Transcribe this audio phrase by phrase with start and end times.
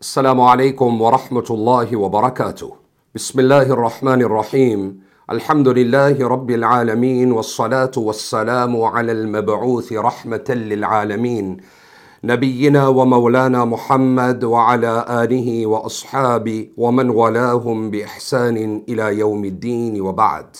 [0.00, 2.72] السلام عليكم ورحمة الله وبركاته.
[3.14, 5.00] بسم الله الرحمن الرحيم.
[5.30, 11.56] الحمد لله رب العالمين والصلاة والسلام على المبعوث رحمة للعالمين
[12.24, 20.56] نبينا ومولانا محمد وعلى آله وأصحابه ومن والاهم بإحسان إلى يوم الدين وبعد.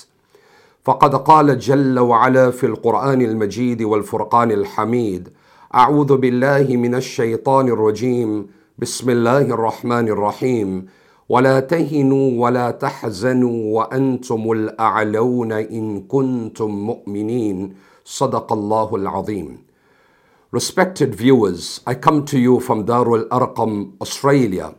[0.85, 5.29] فقد قال جل وعلا في القرآن المجيد والفرقان الحميد:
[5.75, 10.87] أعوذ بالله من الشيطان الرجيم بسم الله الرحمن الرحيم
[11.29, 17.75] ولا تهنوا ولا تحزنوا وأنتم الاعلون ان كنتم مؤمنين
[18.05, 19.59] صدق الله العظيم
[20.53, 24.75] Respected viewers, I come to you from Darul Arqam, Australia.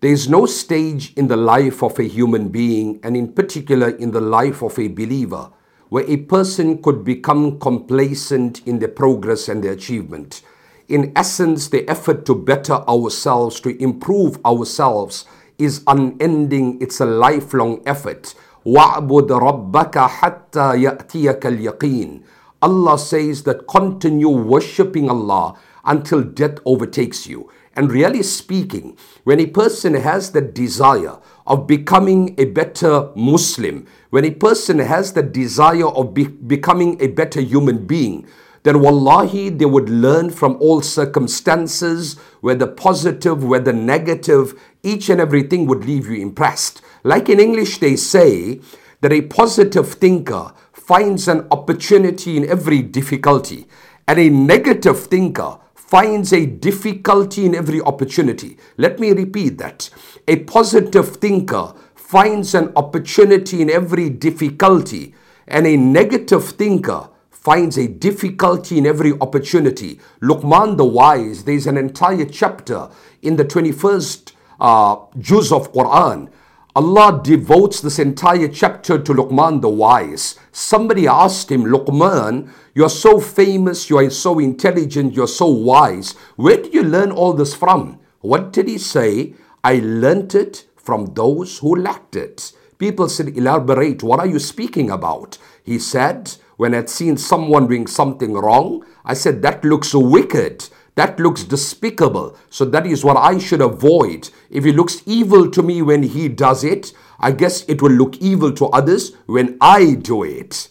[0.00, 4.12] There is no stage in the life of a human being, and in particular in
[4.12, 5.50] the life of a believer,
[5.88, 10.42] where a person could become complacent in their progress and their achievement.
[10.87, 15.25] In essence, the effort to better ourselves, to improve ourselves,
[15.57, 16.81] is unending.
[16.81, 18.35] It's a lifelong effort.
[18.65, 22.23] وَعْبُدْ رَبَّكَ حَتَّى يَأْتِيَكَ الْيَقِينَ
[22.61, 27.49] Allah says that continue worshipping Allah until death overtakes you.
[27.75, 34.23] And really speaking, when a person has the desire of becoming a better Muslim, when
[34.23, 38.27] a person has the desire of be- becoming a better human being,
[38.68, 44.52] then wallahi they would learn from all circumstances, whether positive, whether negative,
[44.82, 46.82] each and everything would leave you impressed.
[47.02, 48.60] Like in English, they say
[49.00, 53.66] that a positive thinker finds an opportunity in every difficulty,
[54.06, 58.58] and a negative thinker finds a difficulty in every opportunity.
[58.76, 59.88] Let me repeat that.
[60.26, 65.14] A positive thinker finds an opportunity in every difficulty,
[65.46, 67.08] and a negative thinker
[67.48, 69.98] finds a difficulty in every opportunity.
[70.20, 72.90] Luqman the Wise, there's an entire chapter
[73.22, 76.30] in the 21st uh, juz of Quran.
[76.76, 80.38] Allah devotes this entire chapter to Luqman the Wise.
[80.52, 86.12] Somebody asked him, Luqman, you're so famous, you are so intelligent, you're so wise.
[86.36, 87.98] Where did you learn all this from?
[88.20, 89.32] What did he say?
[89.64, 92.52] I learnt it from those who lacked it.
[92.76, 95.38] People said, Elaborate, what are you speaking about?
[95.64, 100.68] He said, When I'd seen someone doing something wrong, I said, That looks wicked.
[100.96, 102.36] That looks despicable.
[102.50, 104.30] So that is what I should avoid.
[104.50, 108.16] If it looks evil to me when he does it, I guess it will look
[108.16, 110.68] evil to others when I do it.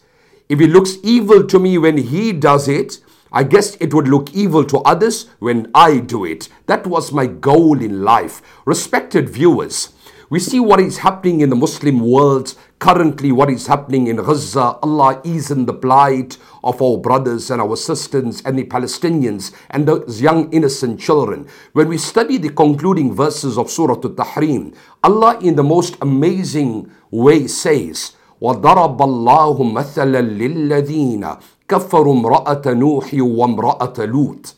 [0.49, 2.99] If it looks evil to me when he does it,
[3.31, 6.49] I guess it would look evil to others when I do it.
[6.65, 8.41] That was my goal in life.
[8.65, 9.93] Respected viewers,
[10.29, 14.78] we see what is happening in the Muslim world currently, what is happening in Gaza.
[14.82, 20.20] Allah easing the plight of our brothers and our sisters and the Palestinians and those
[20.20, 21.46] young innocent children.
[21.72, 27.46] When we study the concluding verses of Surah Al-Tahrim, Allah in the most amazing way
[27.46, 28.12] says,
[28.42, 31.36] وضرب الله مثلا للذين
[31.68, 34.54] كفروا امرأة نوح وامرأة لوط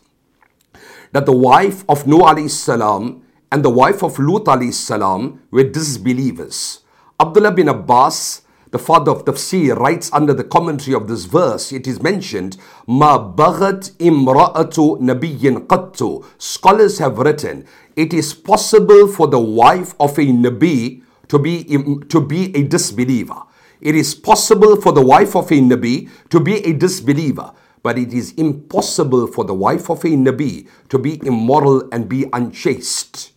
[1.14, 5.62] that the wife of Nuh alayhi salam and the wife of Lut alayhi salam were
[5.62, 6.80] disbelievers.
[7.20, 11.86] Abdullah bin Abbas, the father of tafsir, writes under the commentary of this verse, it
[11.86, 16.24] is mentioned, Ma baghat imra'atu nabiyyin qattu.
[16.38, 17.64] Scholars have written,
[17.94, 21.62] it is possible for the wife of a nabi to be,
[22.08, 23.42] to be a disbeliever.
[23.80, 27.52] It is possible for the wife of a nabi to be a disbeliever.
[27.82, 32.26] But it is impossible for the wife of a nabi to be immoral and be
[32.32, 33.30] unchaste.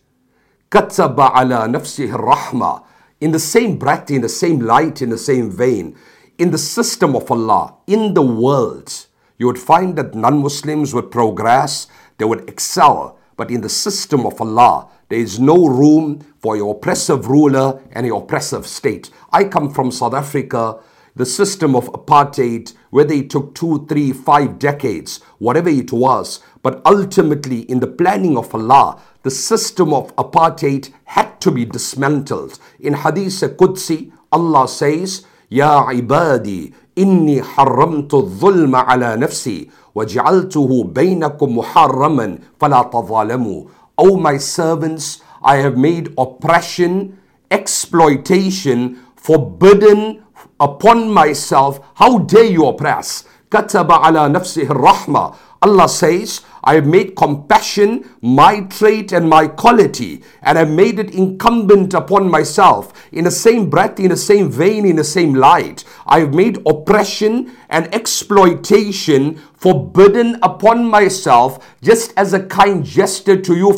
[0.70, 2.82] كتب على نفسه الرحمة
[3.23, 5.95] in the same breath, in the same light, in the same vein,
[6.37, 9.07] in the system of Allah, in the world,
[9.37, 13.17] you would find that non Muslims would progress, they would excel.
[13.37, 18.05] But in the system of Allah, there is no room for your oppressive ruler and
[18.05, 19.09] your oppressive state.
[19.31, 20.79] I come from South Africa,
[21.15, 26.81] the system of apartheid, whether it took two, three, five decades, whatever it was, but
[26.85, 32.59] ultimately in the planning of Allah, the system of apartheid had to be dismantled.
[32.79, 42.41] In Hadith Qudsi, Allah says, Ya ibadi, inni haramtu dhulma ala nafsi, waj'altuhu bainakum muharraman,
[42.59, 43.69] fala tazalamu.
[43.95, 47.19] O oh, my servants, I have made oppression,
[47.51, 50.22] exploitation, forbidden
[50.62, 51.80] upon myself.
[51.94, 53.24] How dare you oppress?
[53.50, 55.32] كتب على نفسه الرحمة.
[55.63, 61.15] Allah says, I have made compassion my trait and my quality, and I've made it
[61.15, 62.91] incumbent upon myself.
[63.13, 67.55] In the same breath, in the same vein, in the same light, I've made oppression
[67.69, 73.71] and exploitation forbidden upon myself, just as a kind gesture to you.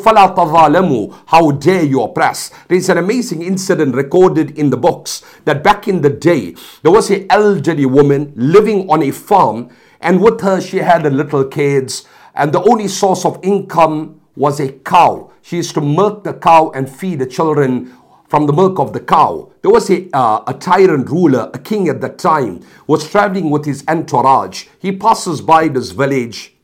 [1.28, 2.52] How dare you oppress?
[2.68, 7.12] There's an amazing incident recorded in the books that back in the day, there was
[7.12, 9.70] an elderly woman living on a farm
[10.01, 12.06] and with her she had a little kids
[12.36, 15.31] and the only source of income was a cow.
[15.42, 17.95] She used to milk the cow and feed the children
[18.27, 19.51] from the milk of the cow.
[19.62, 23.65] There was a, uh, a tyrant ruler, a king at that time, was traveling with
[23.65, 24.65] his entourage.
[24.80, 26.55] He passes by this village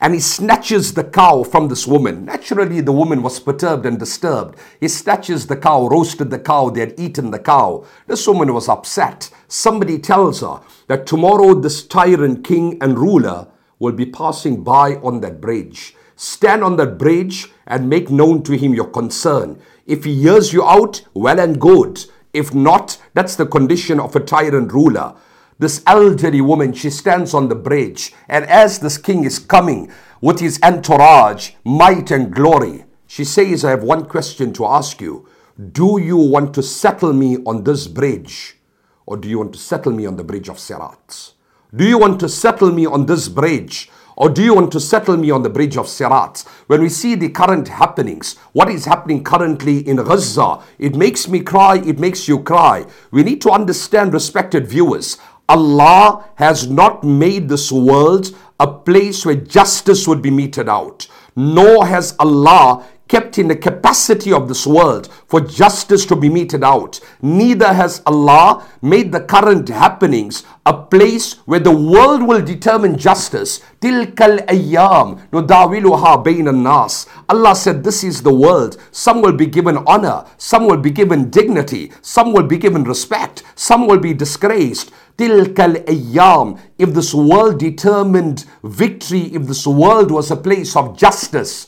[0.00, 2.24] and he snatches the cow from this woman.
[2.24, 4.58] Naturally, the woman was perturbed and disturbed.
[4.80, 7.84] He snatches the cow, roasted the cow, they had eaten the cow.
[8.06, 9.30] This woman was upset.
[9.48, 13.48] Somebody tells her that tomorrow this tyrant king and ruler
[13.78, 15.94] will be passing by on that bridge.
[16.16, 19.60] Stand on that bridge and make known to him your concern.
[19.86, 22.04] If he hears you out, well and good.
[22.32, 25.14] If not, that's the condition of a tyrant ruler.
[25.60, 29.90] This elderly woman, she stands on the bridge, and as this king is coming
[30.20, 35.28] with his entourage, might and glory, she says, I have one question to ask you.
[35.72, 38.56] Do you want to settle me on this bridge,
[39.04, 41.32] or do you want to settle me on the bridge of Sirat?
[41.74, 43.90] Do you want to settle me on this bridge?
[44.16, 46.44] Or do you want to settle me on the bridge of Sirat?
[46.66, 51.38] When we see the current happenings, what is happening currently in Gaza, it makes me
[51.40, 52.84] cry, it makes you cry.
[53.12, 59.34] We need to understand, respected viewers, Allah has not made this world a place where
[59.34, 65.08] justice would be meted out, nor has Allah kept in the capacity of this world
[65.26, 67.00] for justice to be meted out.
[67.22, 73.60] Neither has Allah made the current happenings a place where the world will determine justice.
[73.80, 77.06] Tilkal ayyam nudawiluha bayna nas.
[77.28, 78.76] Allah said this is the world.
[78.92, 83.42] Some will be given honor, some will be given dignity, some will be given respect,
[83.54, 84.92] some will be disgraced.
[85.16, 86.60] Tilkal ayyam.
[86.76, 91.67] If this world determined victory, if this world was a place of justice,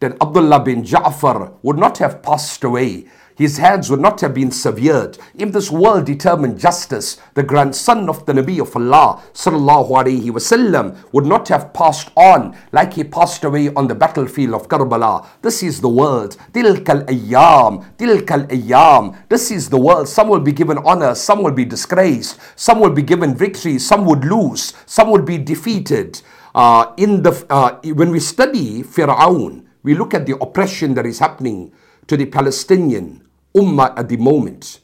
[0.00, 3.06] then Abdullah bin Ja'far would not have passed away.
[3.36, 5.18] His hands would not have been severed.
[5.34, 10.96] If this world determined justice, the grandson of the Nabi of Allah sallallahu alayhi wasallam
[11.12, 15.26] would not have passed on like he passed away on the battlefield of Karbala.
[15.42, 16.38] This is the world.
[16.52, 17.84] Tilkal ayyam.
[17.98, 19.14] Tilkal ayyam.
[19.28, 20.08] This is the world.
[20.08, 24.06] Some will be given honor, some will be disgraced, some will be given victory, some
[24.06, 26.22] would lose, some would be defeated.
[26.54, 31.20] Uh, in the uh, when we study Fir'aun, we look at the oppression that is
[31.20, 31.72] happening
[32.08, 33.22] to the Palestinian
[33.54, 34.80] ummah at the moment.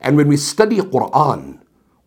[0.00, 1.60] And when we study Quran,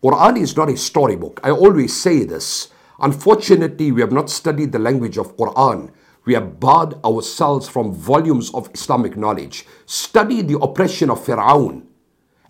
[0.04, 1.40] Quran is not a storybook.
[1.42, 2.68] I always say this.
[3.00, 5.90] Unfortunately, we have not studied the language of Quran.
[6.26, 9.66] We have barred ourselves from volumes of Islamic knowledge.
[9.86, 11.84] Study the oppression of Fir'aun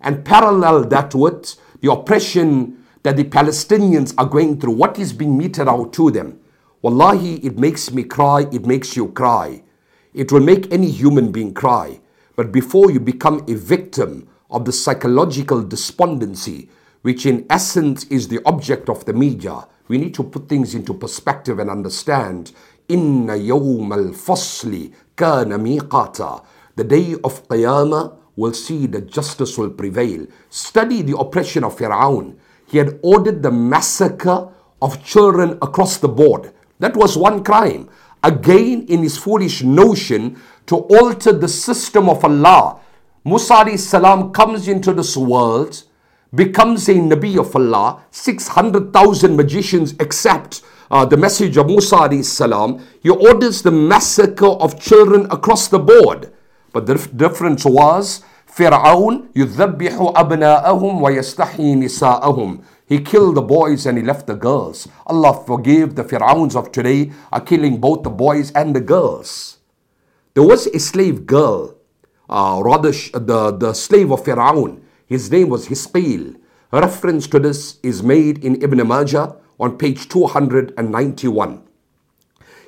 [0.00, 4.72] and parallel that with the oppression that the Palestinians are going through.
[4.72, 6.40] What is being meted out to them?
[6.82, 9.62] Wallahi, it makes me cry, it makes you cry.
[10.18, 12.00] It will make any human being cry.
[12.34, 16.68] But before you become a victim of the psychological despondency,
[17.02, 20.92] which in essence is the object of the media, we need to put things into
[20.92, 22.50] perspective and understand.
[22.88, 26.44] Inna yawm al-fasli kana miqata.
[26.74, 30.26] The day of Qiyamah will see that justice will prevail.
[30.50, 32.36] Study the oppression of Fir'aun.
[32.66, 34.48] He had ordered the massacre
[34.82, 36.52] of children across the board.
[36.80, 37.88] That was one crime
[38.23, 42.79] Again, in his foolish notion to alter the system of Allah,
[43.25, 45.83] Musa salam comes into this world,
[46.33, 52.85] becomes a Nabi of Allah, 600,000 magicians accept uh, the message of Musa salam.
[53.01, 56.31] He orders the massacre of children across the board.
[56.71, 58.23] But the difference was,
[58.55, 64.88] Fir'aun يذبح أبناءهم ويستحيي نساءهم he killed the boys and he left the girls.
[65.06, 69.58] Allah forgive the Fir'auns of today are killing both the boys and the girls.
[70.32, 71.76] There was a slave girl,
[72.30, 74.80] uh, rather the, the slave of Fir'aun.
[75.06, 76.36] His name was Hisqil.
[76.72, 81.62] Reference to this is made in Ibn Majah on page 291.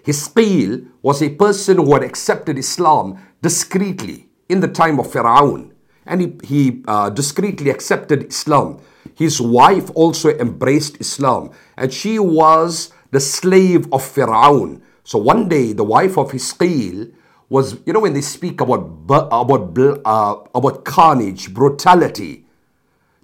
[0.04, 5.72] Hisqil was a person who had accepted Islam discreetly in the time of Fir'aun.
[6.04, 8.80] And he, he uh, discreetly accepted Islam.
[9.20, 14.80] His wife also embraced Islam and she was the slave of Fir'aun.
[15.04, 17.12] So one day the wife of Hisqil
[17.50, 22.46] was, you know, when they speak about, about, uh, about carnage, brutality,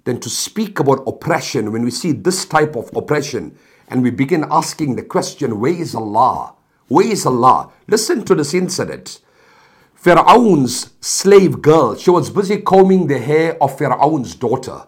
[0.03, 4.45] then to speak about oppression, when we see this type of oppression and we begin
[4.51, 6.53] asking the question, where is Allah?
[6.89, 7.71] Where is Allah?
[7.87, 9.19] Listen to this incident.
[9.99, 14.85] Fir'aun's slave girl, she was busy combing the hair of Fir'aun's daughter,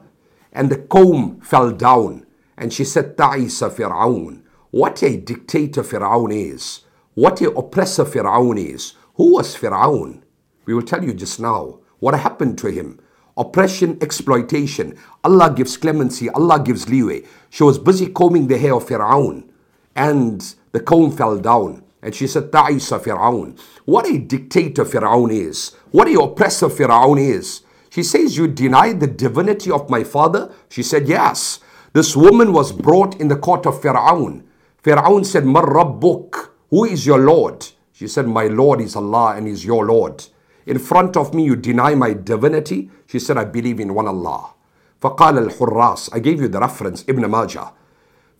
[0.59, 2.25] and the comb fell down.
[2.57, 4.41] And she said, Ta'isa Fir'aun.
[4.71, 6.81] What a dictator Fir'aun is.
[7.13, 8.91] What a oppressor Fir'aun is.
[9.15, 10.21] Who was Fir'aun?
[10.65, 11.79] We will tell you just now.
[11.99, 12.99] What happened to him?
[13.37, 14.97] Oppression, exploitation.
[15.23, 17.23] Allah gives clemency, Allah gives leeway.
[17.49, 19.49] She was busy combing the hair of Fir'aun,
[19.95, 21.83] and the comb fell down.
[22.01, 23.57] And she said, Ta'isa Fir'aun.
[23.85, 25.69] What a dictator Fir'aun is.
[25.91, 27.61] What a oppressor Fir'aun is.
[27.90, 30.52] She says, You deny the divinity of my father?
[30.68, 31.60] She said, Yes.
[31.92, 34.42] This woman was brought in the court of Fir'aun.
[34.82, 37.66] Fir'aun said, Mar Rabbuk, who is your Lord?
[37.92, 40.24] She said, My Lord is Allah and is your Lord.
[40.66, 42.90] In front of me, you deny my divinity?
[43.06, 44.54] She said, I believe in one Allah.
[45.00, 47.72] فقال الحراس, I gave you the reference, Ibn Majah.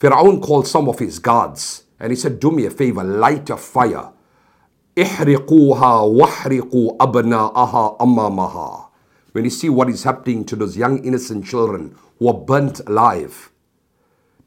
[0.01, 3.57] Fir'aun called some of his guards and he said, Do me a favor, light a
[3.57, 4.11] fire.
[4.99, 8.88] احرقوها واحرقوا أبناءها أمامها.
[9.32, 13.52] when you see what is happening to those young innocent children who are burnt alive,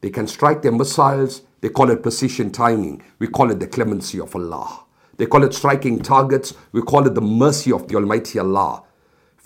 [0.01, 3.03] they can strike their missiles, they call it precision timing.
[3.21, 4.85] We call it the clemency of Allah.
[5.17, 6.55] They call it striking targets.
[6.73, 8.83] We call it the mercy of the Almighty Allah.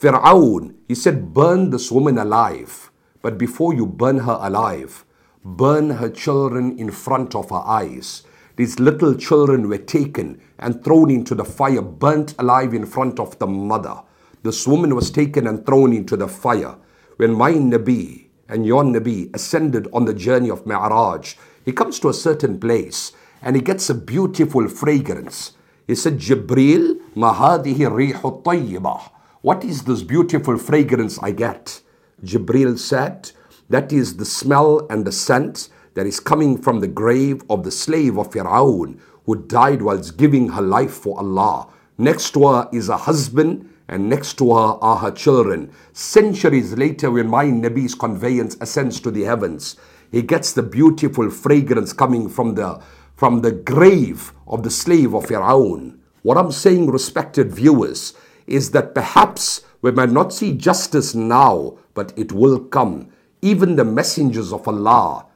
[0.01, 2.91] Fir'aun, he said, burn this woman alive.
[3.21, 5.05] But before you burn her alive,
[5.45, 8.23] burn her children in front of her eyes.
[8.57, 13.39] These little children were taken and thrown into the fire, burnt alive in front of
[13.39, 14.03] the mother.
[14.47, 16.77] This woman was taken and thrown into the fire.
[17.17, 21.35] When my Nabi and your Nabi ascended on the journey of Mi'raj,
[21.65, 23.11] he comes to a certain place
[23.43, 25.55] and he gets a beautiful fragrance.
[25.89, 29.11] He said, Jibril, mahadihi rihu tayyibah.
[29.43, 31.81] What is this beautiful fragrance I get?
[32.23, 33.33] Jibril said,
[33.69, 37.73] that is the smell and the scent that is coming from the grave of the
[37.73, 41.67] slave of Fir'aun who died whilst giving her life for Allah.
[41.99, 45.71] Next to her is a husband and next to her are her children.
[45.93, 49.77] Centuries later, when my Nabi's conveyance ascends to the heavens,
[50.11, 52.81] he gets the beautiful fragrance coming from the
[53.17, 55.99] from the grave of the slave of Fir'aun.
[56.23, 58.13] What I'm saying, respected viewers,
[58.47, 63.09] is that perhaps we might not see justice now, but it will come.
[63.41, 65.27] Even the messengers of Allah.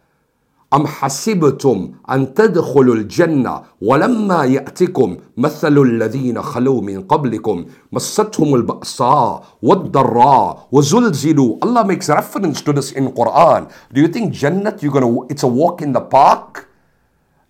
[0.75, 10.69] أم حسبتم أن تدخلوا الجنة ولما يأتكم مثل الذين خلوا من قبلكم مستهم البأساء والضراء
[10.73, 13.71] وزلزلوا Allah makes reference to this in Quran.
[13.93, 16.69] Do you think Jannat you're gonna it's a walk in the park?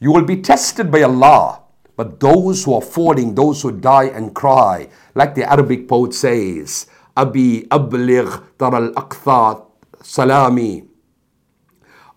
[0.00, 1.60] You will be tested by Allah.
[1.96, 6.86] But those who are falling, those who die and cry, like the Arabic poet says,
[7.14, 9.68] Abi abligh tara al
[10.00, 10.89] salami.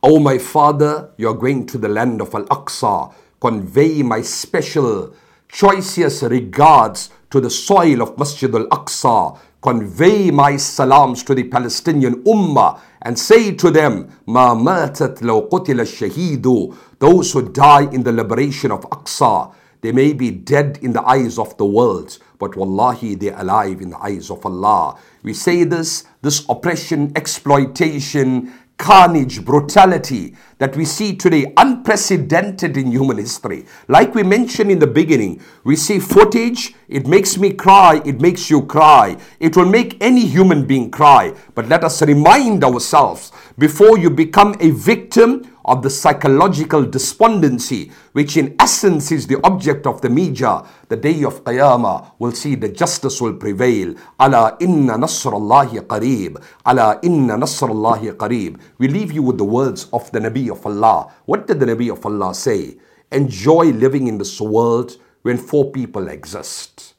[0.05, 3.13] Oh my father, you are going to the land of Al-Aqsa.
[3.39, 5.15] Convey my special,
[5.47, 9.39] choicest regards to the soil of Masjid Al-Aqsa.
[9.61, 15.87] Convey my salams to the Palestinian Ummah and say to them, Ma matat law qutila
[15.87, 16.75] shahidu.
[16.99, 21.39] Those who die in the liberation of Aqsa, they may be dead in the eyes
[21.39, 24.97] of the world, but wallahi, they're alive in the eyes of Allah.
[25.23, 33.17] We say this, this oppression, exploitation, carnage, brutality that we see today, unprecedented in human
[33.17, 33.65] history.
[33.87, 38.49] Like we mentioned in the beginning, we see footage, it makes me cry, it makes
[38.49, 39.17] you cry.
[39.39, 41.33] It will make any human being cry.
[41.55, 48.36] But let us remind ourselves before you become a victim of the psychological despondency, which
[48.36, 52.68] in essence is the object of the media, the day of Qiyamah will see the
[52.68, 53.94] justice will prevail.
[54.18, 56.42] Ala inna nasrallahi qareeb.
[56.64, 58.58] Ala inna nasrallahi qareeb.
[58.78, 61.12] We leave you with the words of the Nabi of Allah.
[61.26, 62.78] What did the Nabi of Allah say?
[63.12, 66.94] Enjoy living in this world when four people exist.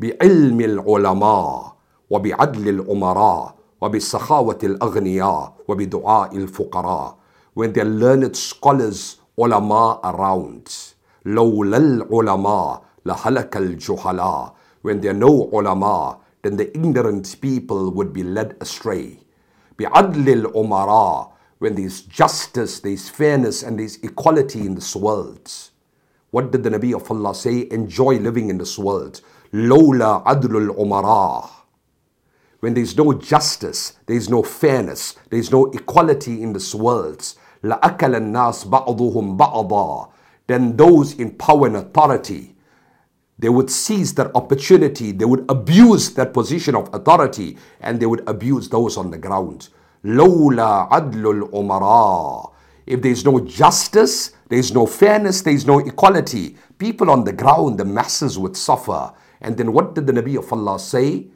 [0.00, 1.74] بعلم العلماء
[2.10, 7.19] وبعدل الأمراء وبسخاوة الأغنياء وبدعاء الفقراء
[7.59, 10.69] when are learned scholars, ulama around.
[11.25, 18.23] لولا العلماء لهلك الجهلاء When there are no ulama, then the ignorant people would be
[18.23, 19.19] led astray.
[19.77, 24.95] بعدل الأمراء When there is justice, there is fairness, and there is equality in this
[24.95, 25.51] world.
[26.31, 27.67] What did the Nabi of Allah say?
[27.71, 29.19] Enjoy living in this world.
[29.53, 31.49] لولا عدل الأمراء
[32.60, 36.74] when there is no justice, there is no fairness, there is no equality in this
[36.74, 37.20] world,
[37.62, 40.10] لَأَكَلَ النَّاسِ بَعْضُهُمْ بَعْضًا
[40.46, 42.54] Then those in power and authority,
[43.38, 48.26] they would seize that opportunity, they would abuse that position of authority, and they would
[48.28, 49.68] abuse those on the ground.
[50.04, 52.52] لَوْلَا عَدْلُ الْأُمَرَاءِ
[52.86, 57.24] If there is no justice, there is no fairness, there is no equality, People on
[57.24, 59.12] the ground, the masses would suffer.
[59.40, 61.26] And then what did the Nabi of Allah say?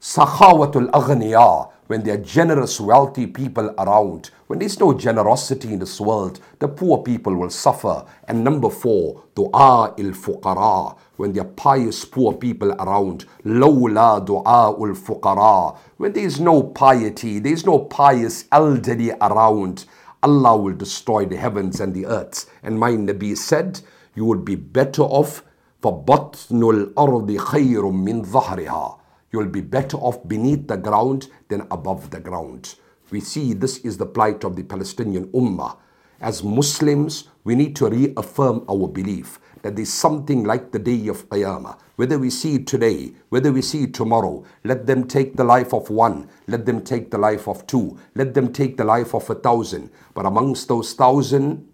[0.00, 6.00] Sakhawatul aghniya, when there are generous, wealthy people around, when there's no generosity in this
[6.00, 8.06] world, the poor people will suffer.
[8.26, 14.70] And number four, dua il fuqara, when there are pious poor people around, lawla dua
[14.70, 19.84] ul fuqara, when there is no piety, there is no pious elderly around,
[20.22, 22.50] Allah will destroy the heavens and the earth.
[22.62, 23.80] And my Nabi said,
[24.14, 25.42] you will be better off
[25.82, 28.98] فَبَطْنُ الْأَرْضِ خَيْرٌ مِّن ظَهْرِهَا
[29.35, 32.75] You'll be better off beneath the ground than above the ground.
[33.11, 35.75] We see this is the plight of the Palestinian Ummah.
[36.21, 41.27] As Muslims, we need to reaffirm our belief that there's something like the day of
[41.27, 41.77] Qiyamah.
[41.97, 45.73] Whether we see it today, whether we see it tomorrow, let them take the life
[45.73, 49.29] of one, let them take the life of two, let them take the life of
[49.29, 49.91] a thousand.
[50.13, 51.67] But amongst those thousand,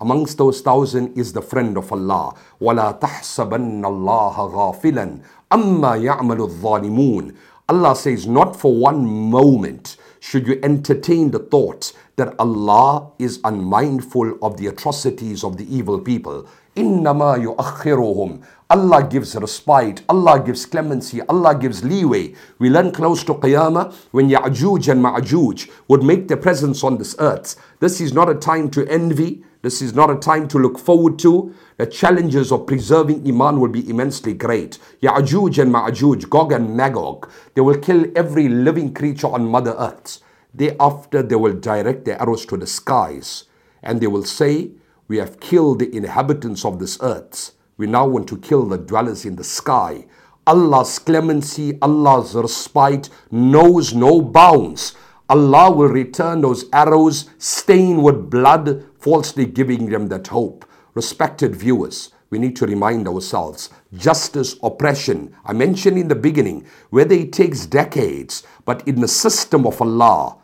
[0.00, 2.34] Amongst those thousand is the friend of Allah.
[2.60, 5.20] وَلَا تَحْسَبَنَّ اللَّهَ غَافِلًا
[5.52, 7.34] أَمَّا يَعْمَلُ الظَّالِمُونَ
[7.68, 14.38] Allah says, not for one moment should you entertain the thought that Allah is unmindful
[14.42, 16.46] of the atrocities of the evil people.
[16.76, 22.34] إِنَّمَا يُؤَخِّرُهُمْ Allah gives respite, Allah gives clemency, Allah gives leeway.
[22.58, 27.14] We learn close to Qiyamah when Ya'juj and Ma'juj would make their presence on this
[27.18, 27.56] earth.
[27.80, 31.19] This is not a time to envy, this is not a time to look forward
[31.19, 31.53] to.
[31.77, 34.79] The challenges of preserving Iman will be immensely great.
[35.01, 40.19] Ya'juj and Ma'juj, Gog and Magog, they will kill every living creature on Mother Earth.
[40.53, 43.45] Thereafter, they will direct their arrows to the skies
[43.83, 44.71] and they will say,
[45.07, 47.51] We have killed the inhabitants of this earth.
[47.77, 50.05] We now want to kill the dwellers in the sky.
[50.45, 54.95] Allah's clemency, Allah's respite knows no bounds.
[55.29, 60.65] Allah will return those arrows stained with blood, falsely giving them that hope.
[60.93, 65.35] Respected viewers, we need to remind ourselves justice, oppression.
[65.43, 70.37] I mentioned in the beginning, whether it takes decades, but in the system of Allah,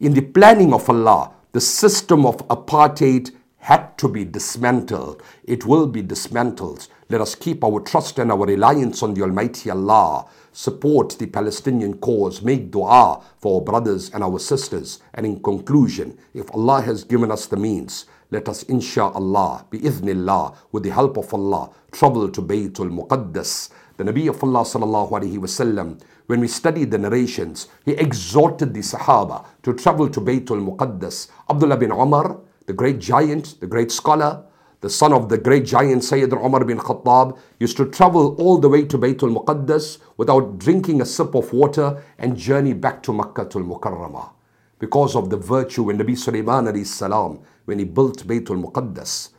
[0.00, 3.32] in the planning of Allah, the system of apartheid
[3.66, 5.20] had to be dismantled.
[5.42, 6.86] It will be dismantled.
[7.10, 10.26] Let us keep our trust and our reliance on the Almighty Allah.
[10.52, 12.42] Support the Palestinian cause.
[12.42, 15.00] Make dua for our brothers and our sisters.
[15.14, 20.84] And in conclusion, if Allah has given us the means, let us insha'Allah, bi'ithnillah, with
[20.84, 23.70] the help of Allah, travel to Baytul Muqaddas.
[23.96, 28.80] The Nabi of Allah sallallahu alaihi wasallam, when we study the narrations, he exhorted the
[28.80, 31.30] Sahaba to travel to Baytul Muqaddas.
[31.50, 34.44] Abdullah bin Umar, the great giant, the great scholar,
[34.80, 38.68] the son of the great giant Sayyidina Umar bin Khattab, used to travel all the
[38.68, 43.42] way to Baytul Muqaddas without drinking a sip of water and journey back to Makkah
[43.42, 44.30] al Mukarramah.
[44.78, 49.30] Because of the virtue when Nabi Sulaiman salam, when he built Baytul Muqaddas,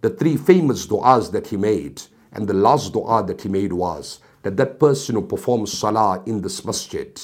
[0.00, 4.20] the three famous du'as that he made, and the last du'a that he made was
[4.42, 7.20] that that person who performs salah in this masjid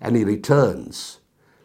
[0.00, 1.19] and he returns,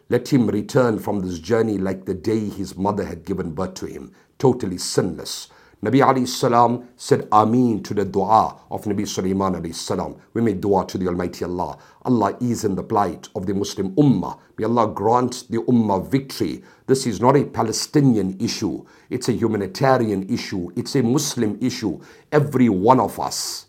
[0.08, 3.86] let him return from this journey like the day his mother had given birth to
[3.86, 5.48] him, totally sinless.
[5.84, 10.16] Nabi salam said Ameen to the dua of Nabi Sulaiman salam.
[10.32, 11.76] We made dua to the Almighty Allah.
[12.02, 14.38] Allah ease in the plight of the Muslim Ummah.
[14.56, 16.62] May Allah grant the Ummah victory.
[16.86, 18.86] This is not a Palestinian issue.
[19.10, 20.70] It's a humanitarian issue.
[20.76, 22.00] It's a Muslim issue.
[22.32, 23.66] Every one of us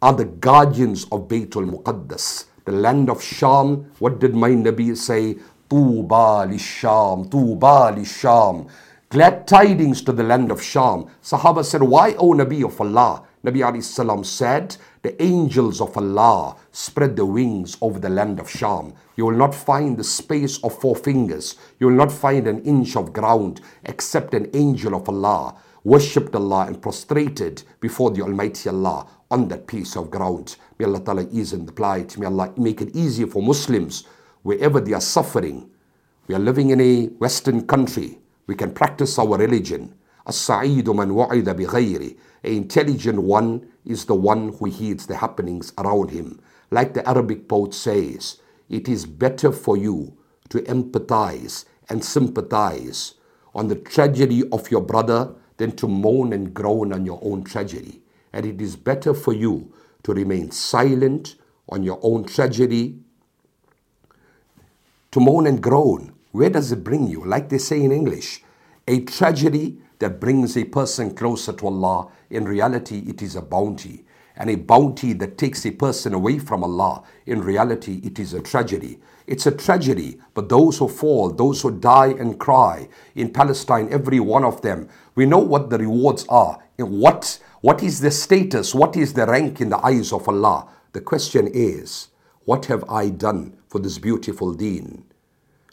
[0.00, 3.92] are the guardians of Baytul Muqaddas, the land of Sham.
[3.98, 5.36] What did my Nabi say?
[5.68, 8.66] Tuba li Sham, Tuba li Sham.
[9.08, 11.06] Glad tidings to the land of Sham.
[11.22, 13.22] Sahaba said, Why, O Nabi of Allah?
[13.44, 18.92] Nabi alayhi said, The angels of Allah spread the wings over the land of Sham.
[19.14, 21.54] You will not find the space of four fingers.
[21.78, 25.54] You will not find an inch of ground except an angel of Allah
[25.86, 30.56] worshipped Allah and prostrated before the Almighty Allah on that piece of ground.
[30.80, 32.18] May Allah Ta'ala ease in the plight.
[32.18, 34.02] May Allah make it easy for Muslims
[34.46, 35.68] wherever they are suffering.
[36.28, 39.94] We are living in a Western country we can practice our religion.
[40.26, 42.16] As-sa'idu man wa'ida bighayri.
[42.44, 46.40] An intelligent one is the one who heeds the happenings around him.
[46.70, 50.16] Like the Arabic poet says, it is better for you
[50.50, 53.14] to empathize and sympathize
[53.54, 58.02] on the tragedy of your brother than to moan and groan on your own tragedy.
[58.32, 61.36] And it is better for you to remain silent
[61.68, 63.00] on your own tragedy,
[65.10, 67.24] to moan and groan where does it bring you?
[67.24, 68.42] Like they say in English,
[68.86, 72.08] a tragedy that brings a person closer to Allah.
[72.28, 74.04] In reality, it is a bounty.
[74.36, 77.04] And a bounty that takes a person away from Allah.
[77.24, 78.98] In reality, it is a tragedy.
[79.26, 84.20] It's a tragedy, but those who fall, those who die and cry in Palestine, every
[84.20, 86.62] one of them, we know what the rewards are.
[86.76, 88.74] What What is the status?
[88.74, 90.68] What is the rank in the eyes of Allah?
[90.92, 92.08] The question is,
[92.44, 95.04] what have I done for this beautiful deen?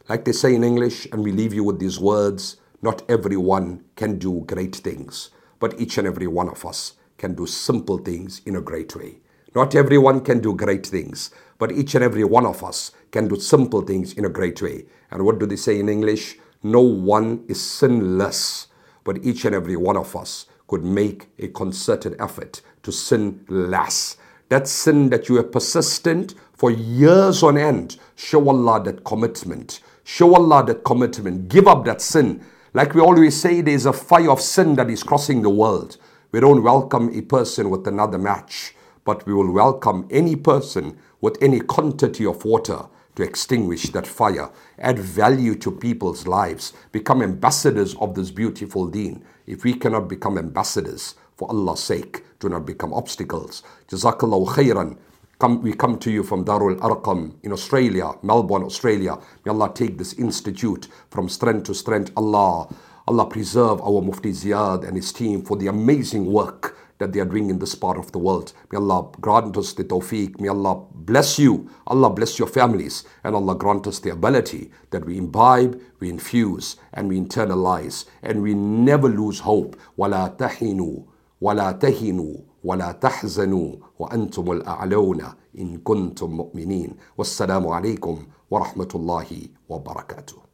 [0.09, 4.19] Like they say in English, and we leave you with these words not everyone can
[4.19, 5.29] do great things,
[5.61, 9.19] but each and every one of us can do simple things in a great way.
[9.55, 13.37] Not everyone can do great things, but each and every one of us can do
[13.37, 14.83] simple things in a great way.
[15.09, 16.37] And what do they say in English?
[16.61, 18.67] No one is sinless,
[19.05, 24.17] but each and every one of us could make a concerted effort to sin less.
[24.49, 29.81] That sin that you are persistent for years on end, show Allah that commitment.
[30.03, 31.49] Show Allah that commitment.
[31.49, 32.43] Give up that sin.
[32.73, 35.97] Like we always say, there's a fire of sin that is crossing the world.
[36.31, 38.75] We don't welcome a person with another match,
[39.05, 44.49] but we will welcome any person with any quantity of water to extinguish that fire,
[44.79, 49.23] add value to people's lives, become ambassadors of this beautiful deen.
[49.45, 53.62] If we cannot become ambassadors, for Allah's sake, do not become obstacles.
[53.88, 54.98] Jazakallahu khairan.
[55.38, 59.16] Come, we come to you from Darul Arqam in Australia, Melbourne, Australia.
[59.44, 62.10] May Allah take this institute from strength to strength.
[62.16, 62.66] Allah,
[63.06, 67.24] Allah preserve our Mufti Ziyad and his team for the amazing work that they are
[67.24, 68.52] doing in this part of the world.
[68.72, 70.40] May Allah grant us the tawfiq.
[70.40, 71.70] May Allah bless you.
[71.86, 73.04] Allah bless your families.
[73.22, 78.06] And Allah grant us the ability that we imbibe, we infuse, and we internalize.
[78.22, 79.76] And we never lose hope.
[79.96, 81.04] وَلَا تَحِنُوا
[81.45, 85.21] وَلَا تَهِنُوا ولا تحزنوا وأنتم الأعلون
[85.61, 86.89] إن كنتم مؤمنين.
[87.17, 88.15] والسلام عليكم
[88.51, 89.29] ورحمة الله
[89.69, 90.52] وبركاته.